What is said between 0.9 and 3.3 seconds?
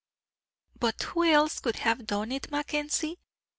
who else could have done it, Mackenzie?